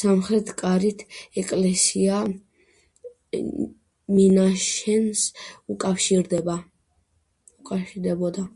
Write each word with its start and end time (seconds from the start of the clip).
სამხრეთ 0.00 0.50
კარით 0.60 1.02
ეკლესია 1.42 2.20
მინაშენს 3.40 5.26
უკავშირდებოდა. 5.76 8.50